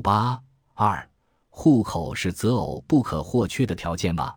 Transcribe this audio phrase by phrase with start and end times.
[0.00, 0.42] 八
[0.74, 1.08] 二，
[1.48, 4.34] 户口是择偶不可或缺的条件吗？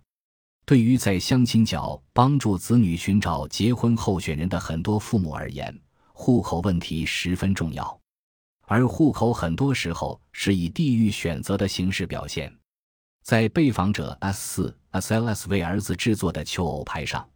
[0.66, 5.78] 对于在相亲角帮助子女寻找结婚候选人的很多父母而言，
[6.14, 8.00] 户口问题十分重要。
[8.66, 12.52] 而户口很多时候是以地域选择的形式表现。
[13.24, 17.28] 在被访者 S 四 SLS 为儿子制作的求偶牌上，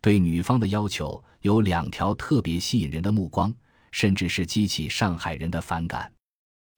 [0.00, 3.54] 对女方的要求有两条特别吸引人的目光，
[3.90, 6.10] 甚至是激起上海人的反感。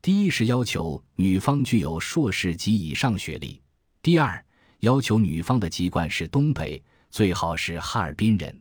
[0.05, 3.59] 第一是要求女方具有硕士及以上学历；
[4.03, 4.45] 第二。
[4.81, 8.55] 要求女方的籍贯是东北，最好是哈尔滨人。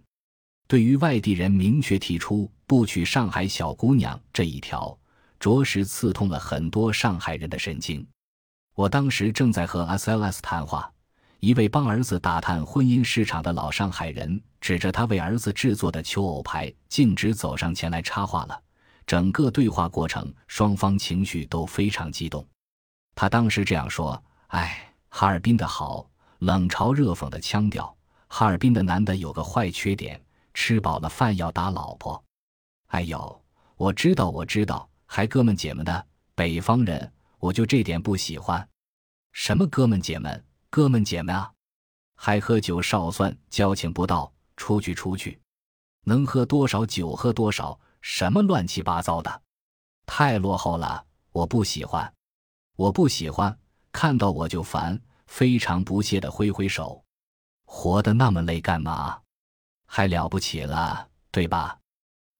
[0.69, 4.97] 对于外地人明确提出不娶上海小姑娘这一条，
[5.37, 8.07] 着实刺痛了很多上海人的神经。
[8.73, 10.89] 我当时正在和 SLS 谈话，
[11.41, 18.62] 一位帮儿子打探婚姻市场的老上海人指着他为儿子制作的求偶牌，径直走上前来插话了。
[19.05, 22.45] 整个对话过程，双方情绪都非常激动。
[23.15, 27.95] 他当时这样说：“哎，哈尔滨的好。”冷嘲热讽的腔调。
[28.27, 30.21] 哈尔滨的男的有个坏缺点，
[30.53, 32.21] 吃饱了饭要打老婆。
[32.87, 33.41] 哎呦，
[33.77, 36.05] 我知道，我知道，还哥们姐们的。
[36.35, 38.67] 北方人，我就这点不喜欢。
[39.31, 41.49] 什么哥们姐们，哥们姐们啊？
[42.15, 45.39] 还喝酒少算，交情不到，出去出去，
[46.03, 49.41] 能喝多少酒喝多少，什么乱七八糟的，
[50.05, 52.13] 太落后了，我不喜欢，
[52.75, 53.57] 我不喜欢，
[53.93, 55.01] 看到我就烦。
[55.25, 57.03] 非常不屑的挥挥手，
[57.63, 59.19] 活得那么累干嘛？
[59.87, 61.79] 还了不起了，对吧？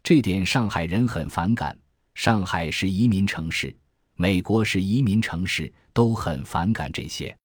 [0.04, 1.80] 这点上海人很反感。
[2.14, 3.76] 上海是移民城市，
[4.16, 7.36] 美国是移民城市，都很反感这些。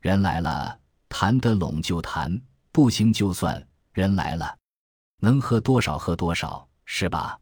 [0.00, 3.66] 人来了，谈得拢就谈，不行就算。
[3.92, 4.56] 人来了，
[5.20, 7.40] 能喝多少喝多少，是吧？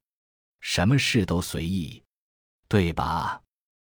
[0.63, 2.01] 什么事都随意，
[2.69, 3.43] 对吧？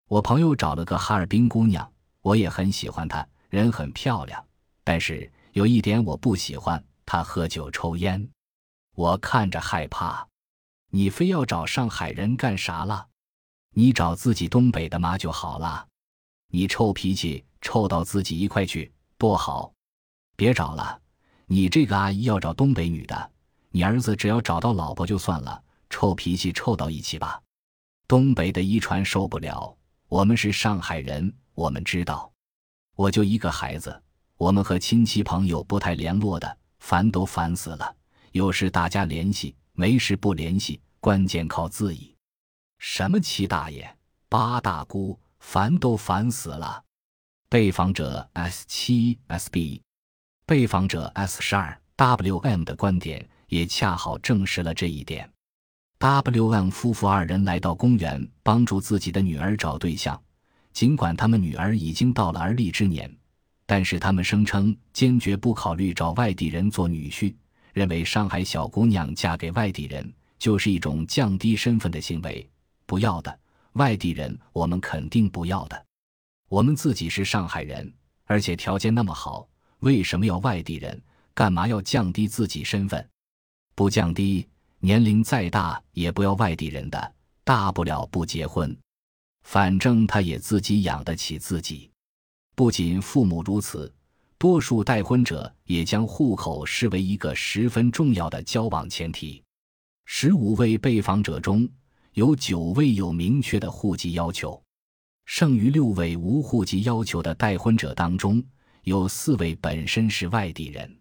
[0.08, 3.24] 我朋友找了个哈尔滨姑娘，我也很喜欢她。
[3.50, 4.44] 人很漂亮，
[4.82, 8.28] 但是有一点我不喜欢，她喝酒抽烟，
[8.96, 10.26] 我看着害怕。
[10.90, 13.08] 你非要找上海人干啥了？
[13.74, 15.86] 你找自己东北的妈就好了。
[16.48, 19.72] 你臭脾气臭到自己一块去多好，
[20.34, 20.98] 别找了。
[21.46, 23.30] 你这个阿姨要找东北女的，
[23.68, 25.62] 你儿子只要找到老婆就算了。
[25.94, 27.40] 臭脾气臭到一起吧，
[28.08, 29.78] 东北的遗传受不了。
[30.08, 32.32] 我们是上海人，我们知道。
[32.96, 34.02] 我就一个孩子，
[34.36, 37.94] 我们和亲戚朋友不太联络的，烦都烦死了。
[38.32, 42.16] 有事大家联系，没事不联系，关键靠自己。
[42.78, 43.96] 什么七大爷、
[44.28, 46.82] 八大姑，烦都烦死了。
[47.48, 49.80] 被访者 S 七 SB，
[50.44, 55.30] 被访者 S 十二 WM 的观点也恰好证实了这一点。
[56.04, 60.20] WM 夫妇二人来到公园，帮助自己的女儿找对象。
[60.70, 63.10] 尽管他们女儿已经到了而立之年，
[63.64, 67.34] 但是他们声称坚决不考虑找外地人做女婿，
[67.72, 72.46] 认为上海小姑娘嫁给外地人就是一种降低身份的行为。
[72.84, 73.38] 不要的，
[73.72, 75.86] 外地人我们肯定不要的。
[76.50, 77.90] 我们自己是上海人，
[78.26, 79.48] 而且条件那么好，
[79.78, 81.00] 为什么要外地人？
[81.32, 83.08] 干嘛要降低自己身份？
[83.74, 84.46] 不降低，
[84.84, 88.76] 年龄再大也不要外地人的，大不了不结婚。
[89.40, 91.90] 反正他也自己养得起自己，
[92.54, 93.90] 不仅父母如此，
[94.36, 99.42] 多数待婚者也将户口视为一个十分重要的交往前提。
[100.04, 101.66] 十五位被访者中
[102.12, 104.62] 有九位有明确的户籍要求，
[105.24, 108.44] 剩余六位无户籍要求的待婚者当中，
[108.82, 110.94] 有四位本身是外地人。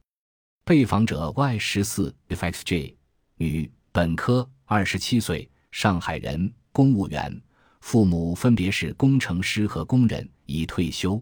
[0.64, 2.96] 被访者 Y 十四 FXJ，
[3.44, 7.42] 女，本科，二十七岁，上海人，公务员。
[7.82, 11.22] 父母分别是工程师和工人，已退休。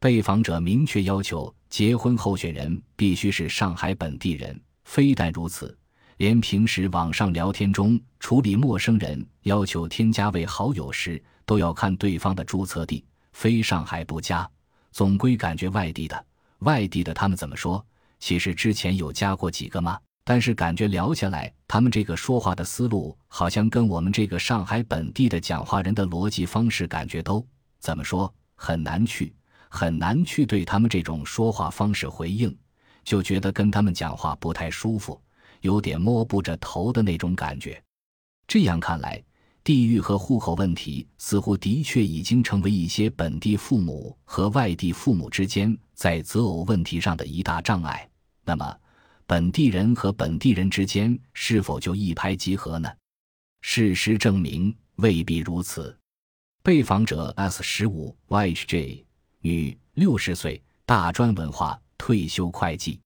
[0.00, 4.60] 被访者明确要求结婚候选人必须是上海本地人。
[4.82, 5.78] 非但如此，
[6.16, 14.50] 连平时网上聊天中处理陌生人要求添加为好友时，都要看对方的注册地，非上海不加。
[14.90, 16.26] 总归感觉外地的，
[16.58, 17.84] 外地的他们怎么说？
[18.18, 20.00] 其实之前有加过几个吗？
[20.26, 27.46] 但是感觉聊下来，他们这个说话的思路好像跟我们这个上海本地的讲话人的逻辑方式感觉都
[27.78, 29.34] 怎么说很难去
[29.68, 32.56] 很难去对他们这种说话方式回应，
[33.04, 35.20] 就觉得跟他们讲话不太舒服，
[35.60, 37.78] 有点摸不着头的那种感觉。
[38.48, 39.22] 这样看来，
[39.62, 48.08] 地域和户口问题似乎的确已经成为一些本地父母和外地父母之间在择偶问题上的一大障碍。
[48.42, 48.74] 那么。
[49.26, 52.92] 本地人和本地人之间是否就一拍即合呢？
[53.62, 55.96] 事实证明未必如此。
[56.62, 59.04] 被访者 S 十五 YHJ
[59.40, 63.00] 女，六十岁，大专文化，退休会计。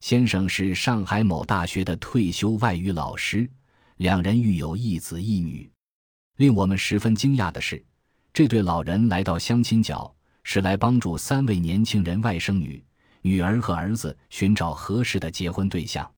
[0.00, 3.46] 先生是上海某大学的退休外语老师，
[3.96, 5.70] 两人育有一子一女。
[6.36, 7.84] 令我们十分惊讶的是，
[8.32, 12.82] 这对老人来到相亲角是来帮助三位年轻人外甥女、
[13.22, 16.10] 女儿和儿子寻找合适的结婚对象。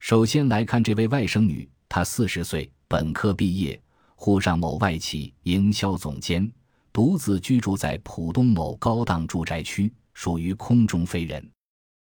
[0.00, 3.80] 首先来看这位外甥女，她四十岁，本科毕业，
[4.16, 6.50] 沪上某外企营销总监，
[6.92, 11.48] 独自居住在浦东某高档住宅区，属于空中飞人。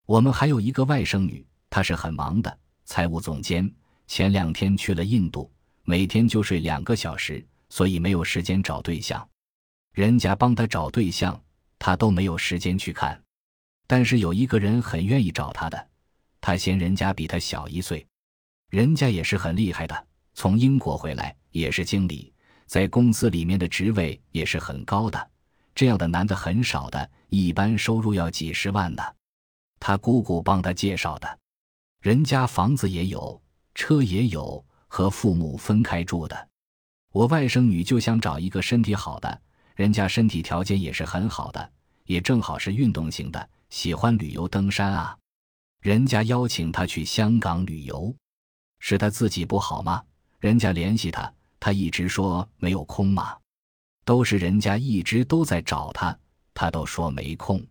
[0.05, 3.71] 我们还有一个外甥女，她是很忙的财务总监，
[4.07, 5.51] 前两天去了印度，
[5.83, 9.25] 每天就睡两个小时，所以没有时间找对象。
[9.93, 11.39] 人家帮她找对象，
[11.77, 13.21] 她都没有时间去看。
[13.95, 15.87] 但是有一个人很愿意找他的，
[16.41, 18.03] 他嫌人家比他小一岁，
[18.71, 22.33] 人家也是很厉害的，从英国回来也是经理，
[22.65, 25.29] 在公司里面的职位也是很高的。
[25.75, 29.15] 这样的男的很少的，一般收入要几十万的。
[29.79, 31.37] 他姑姑帮他介绍的，
[32.01, 33.39] 人家房子也有，
[33.75, 36.47] 车也有，和父母分开住的。
[37.11, 39.39] 我外甥女就想找一个身体好的，
[39.75, 41.71] 人家身体条件也是很好的，
[42.05, 45.17] 也正好是运动型的，喜欢旅游登山啊。
[45.81, 48.15] 人家邀请他去香港旅游，
[48.77, 50.03] 是他自己不好吗？
[50.39, 53.35] 人家联系他，他一直说没有空嘛。
[54.05, 56.15] 都是人家一直都在找他，
[56.53, 57.65] 他都说没空，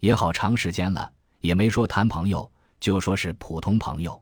[0.00, 1.12] 也好长时间了。
[1.40, 2.50] 也没说谈朋友，
[2.80, 4.20] 就说是普通朋友。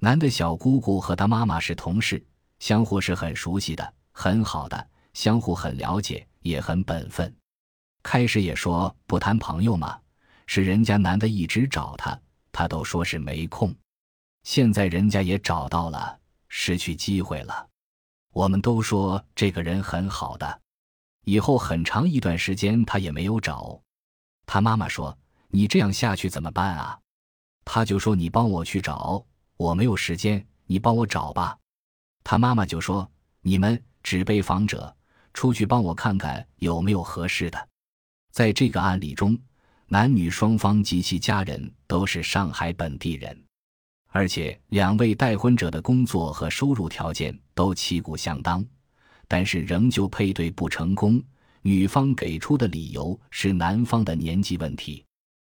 [0.00, 2.26] 男的小姑姑和他妈妈是同事，
[2.58, 7.32] 相互是很熟悉的，很好的，相互很了解，也很本分。
[8.02, 10.00] 开始也说不谈朋友嘛，
[10.48, 13.72] 是人家男的一直找他，他都说是没空。
[14.42, 16.18] 现在人家也找到了，
[16.48, 17.68] 失去机会了。
[18.32, 20.60] 我们都说这个人很好的，
[21.24, 23.80] 以后很长一段时间他也没有找。
[24.44, 25.16] 他妈妈说。
[25.50, 27.00] 你这样下去怎么办啊？
[27.64, 29.24] 他就说：“你帮我去找，
[29.56, 31.56] 我没有时间，你帮我找吧。”
[32.22, 33.10] 他妈妈就说
[33.40, 34.94] ：“你们只被访者
[35.32, 37.68] 出去帮我看看有没有合适的。”
[38.30, 39.38] 在这个案例中，
[39.90, 43.42] 男女双方及其家人都是上海本地人，
[44.08, 48.62] 而且两位待婚者的工作和收入条件都旗鼓相当，
[49.26, 51.22] 但是仍旧配对不成功。
[51.62, 55.02] 女方给出的理由是男方的年纪问题。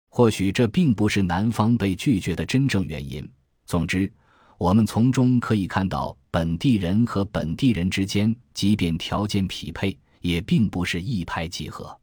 [0.08, 3.28] 或许这并不是男方被拒绝的真正原因。
[3.66, 4.12] 总之，
[4.58, 11.99] 我们从中可以看到，本地人和本地人之间，即便条件匹配，也并不是一拍即合。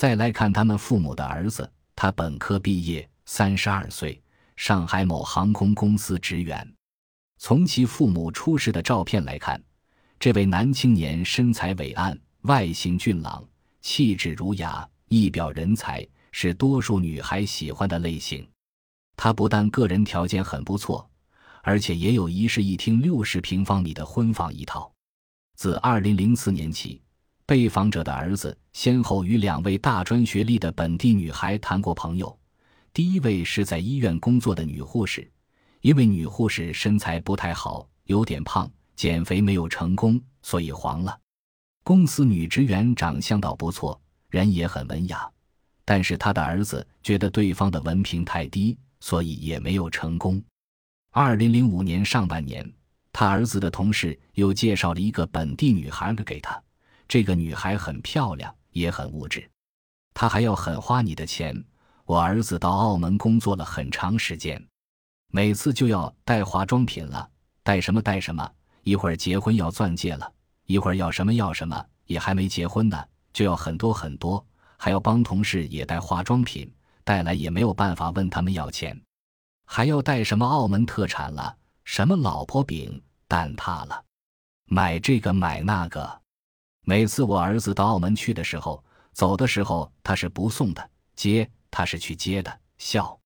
[0.00, 4.18] 再来看他们父母的儿子，他本科毕业，三十二岁，
[4.56, 6.66] 上海某航空公司职员。
[7.36, 9.62] 从其父母出示的照片来看，
[10.18, 13.46] 这位男青年身材伟岸，外形俊朗，
[13.82, 16.08] 气质儒雅，一表人才。
[16.32, 18.48] 是多数女孩喜欢的类型。
[19.16, 21.06] 他不但个人条件很不错，
[21.62, 24.90] 而且也有一室一厅六十平方米的婚房一套。
[25.56, 27.02] 自二零零四年起，
[27.50, 32.38] 被访者的儿子先后与两位大专学历的本地女孩谈过朋友。
[32.92, 35.28] 第一位是在医院工作的女护士，
[35.80, 41.18] 因为女护士身材不太好，有点胖，减肥没有成功，所以黄了。
[41.82, 45.28] 公司女职员长相倒不错，人也很文雅。
[45.84, 50.40] 但是他的儿子觉得对方的文凭太低，所以也没有成功。
[51.10, 52.72] 二零零五年上半年，
[53.12, 56.62] 他儿子的同事又介绍了一个本地女孩给他。
[57.10, 59.50] 这个女孩很漂亮，也很物质，
[60.14, 61.64] 她还要很花你的钱。
[62.04, 64.64] 我儿子到澳门工作了很长时间，
[65.32, 67.28] 每次就要带化妆品了，
[67.64, 68.48] 带什么带什么。
[68.84, 70.32] 一会儿结婚要钻戒了，
[70.66, 74.46] 一会儿要什么要什么，也还没结婚呢，就要很多很多。
[74.76, 78.96] 还要帮同事也带化妆品，带来也没有办法问他们要钱，
[79.66, 84.04] 还要带什么澳门特产了，什么老婆饼、蛋挞了，
[84.66, 86.20] 买这个买那个。
[86.82, 88.82] 每次我儿子到澳门去的时候，
[89.12, 92.60] 走的时候他是不送的，接他是去接的。
[92.78, 93.18] 笑，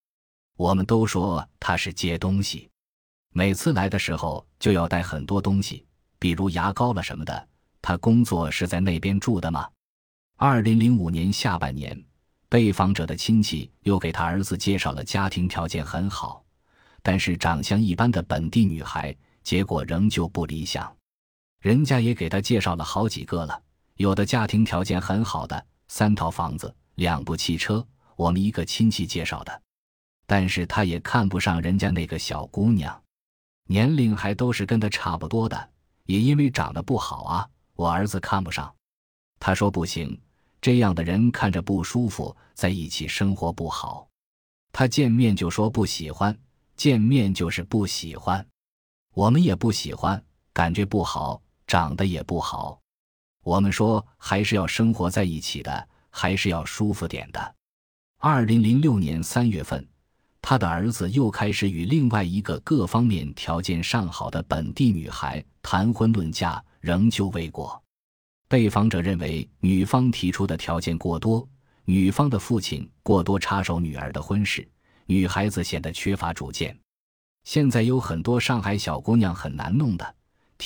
[0.57, 2.69] 我们都说他是接东西。
[3.33, 5.87] 每次来的时候就要带很多东西，
[6.19, 7.49] 比如牙膏了什么的。
[7.81, 9.69] 他工作是在那边住的吗？
[10.37, 12.03] 二零零五年下半年，
[12.49, 16.45] 被访者的亲戚又给他儿子介绍了家庭条件很好，
[17.03, 20.95] 但是长相一般的本地女孩，结果仍旧不理想。
[21.65, 23.63] 人家也给他介绍了好几个了，
[23.95, 27.83] 有的家庭条件很好的，三套房子，两部汽车，
[28.17, 29.63] 我们一个亲戚介绍的，
[30.27, 33.03] 但是他也看不上人家那个小姑娘，
[33.67, 35.71] 年龄还都是跟他差不多的，
[36.05, 38.71] 也因为长得不好啊，我儿子看不上。
[39.41, 40.21] 他说不行，
[40.61, 44.07] 这样的人看着不舒服，在一起生活不好。
[44.71, 46.39] 他见面就说不喜欢，
[46.77, 48.47] 见面就是不喜欢，
[49.15, 51.41] 我们也不喜欢，感觉不好，
[51.75, 52.81] 长得也不好。
[53.43, 57.55] 我们说还是要生活在一起的，还是要舒服点的。
[58.21, 59.85] 二零零六年三月份，
[60.41, 67.83] 他的儿子又开始与另外一个各方面条件尚好的本地女孩谈婚论嫁，仍旧未果。
[68.47, 71.45] 被访者认为女方提出的条件过多。
[71.87, 74.65] 女方的父亲过多插手女儿的婚事，
[75.07, 76.79] 女孩子显得缺乏主见。
[77.43, 80.15] 现在有很多上海小姑娘很难弄的，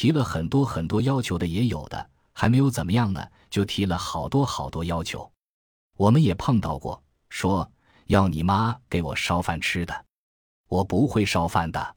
[0.00, 5.28] 提了很多很多要求的也有的，还没有怎么样呢，就提了好多好多要求。
[5.97, 7.69] 我们也碰到过，说
[8.07, 10.05] 要你妈给我烧饭吃的，
[10.69, 11.97] 我不会烧饭的，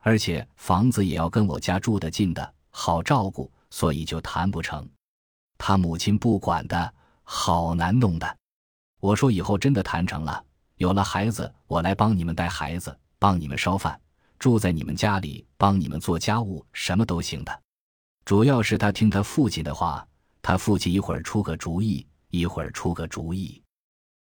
[0.00, 4.86] 而且房子也要跟我家住得近的，好照顾，所以就谈不成。
[5.56, 6.92] 他母亲不管的，
[7.22, 8.36] 好难弄的。
[9.00, 10.44] 我说以后真的谈成了，
[10.76, 13.98] 有了孩子，我来帮你们带孩子，帮你们烧饭，
[14.40, 17.62] 住在你们家里，帮你们做家务，什么都行的。
[18.24, 20.04] 主要是他听他父亲的话，
[20.40, 23.62] 他父亲一会儿出个主意，一会儿出个主意。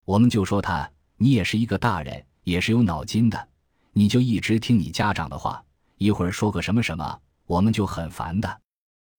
[0.04, 3.48] 我们就说他，你也是一个大人，也是有脑筋的，
[3.92, 5.64] 你就一直听你家长的话，
[5.98, 8.60] 一会儿说个什么什么，我们就很烦的。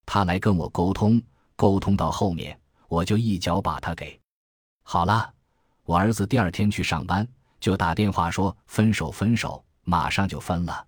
[0.06, 1.22] 他来跟我沟通，
[1.56, 4.20] 沟通到后面，我就一脚把他给
[4.84, 5.34] 好了。
[5.86, 7.25] 我儿子第二天去上班，
[7.62, 10.88] 就打电话说分手，分手，马上就分了。